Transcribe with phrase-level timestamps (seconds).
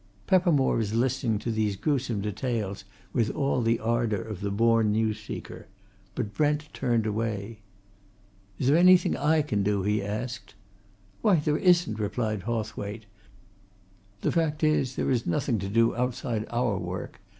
[0.25, 5.19] Peppermore was listening to these gruesome details with all the ardour of the born news
[5.21, 5.67] seeker.
[6.15, 7.59] But Brent turned away.
[8.57, 10.55] "Is there anything I can do?" he asked.
[11.21, 13.05] "Why, there isn't," replied Hawthwaite.
[14.21, 17.19] "The fact is, there is nothing to do outside our work.